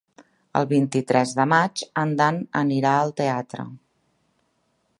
El 0.59 0.63
vint-i-tres 0.69 1.33
de 1.39 1.45
maig 1.51 1.83
en 2.03 2.15
Dan 2.21 2.39
anirà 2.63 2.95
al 3.03 3.13
teatre. 3.21 3.67